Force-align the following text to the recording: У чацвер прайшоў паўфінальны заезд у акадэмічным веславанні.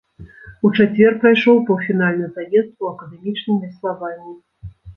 У 0.67 0.71
чацвер 0.77 1.13
прайшоў 1.23 1.59
паўфінальны 1.67 2.31
заезд 2.39 2.73
у 2.81 2.91
акадэмічным 2.95 3.63
веславанні. 3.69 4.35